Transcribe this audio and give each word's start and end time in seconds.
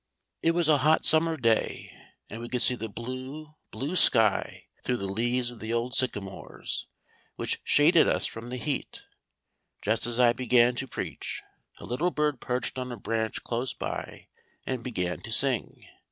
_]"It 0.41 0.55
was 0.55 0.67
a 0.67 0.79
hot 0.79 1.05
summer 1.05 1.37
day, 1.37 1.95
and 2.27 2.41
we 2.41 2.49
could 2.49 2.63
see 2.63 2.73
the 2.73 2.89
blue, 2.89 3.53
blue 3.69 3.95
sky 3.95 4.65
through 4.83 4.97
the 4.97 5.05
leaves 5.05 5.51
of 5.51 5.59
the 5.59 5.71
old 5.71 5.93
sycamores, 5.95 6.87
which 7.35 7.61
shaded 7.63 8.07
us 8.07 8.25
from 8.25 8.47
the 8.49 8.57
heat. 8.57 9.03
Just 9.83 10.07
as 10.07 10.19
I 10.19 10.33
began 10.33 10.73
to 10.77 10.87
preach, 10.87 11.43
a 11.77 11.85
little 11.85 12.09
bird 12.09 12.39
perched 12.39 12.79
on 12.79 12.91
a 12.91 12.97
branch 12.97 13.43
close 13.43 13.75
by 13.75 14.27
and 14.65 14.81
began 14.83 15.19
to 15.19 15.31
sing. 15.31 15.85